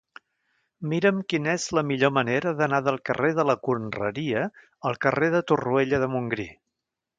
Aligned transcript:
Mira'm 0.93 1.19
quina 1.33 1.51
és 1.57 1.65
la 1.79 1.83
millor 1.89 2.13
manera 2.19 2.53
d'anar 2.63 2.79
del 2.87 2.97
carrer 3.11 3.31
de 3.41 3.47
la 3.51 3.57
Conreria 3.69 4.49
al 4.91 5.01
carrer 5.07 5.33
de 5.39 5.45
Torroella 5.53 6.03
de 6.07 6.11
Montgrí. 6.17 6.51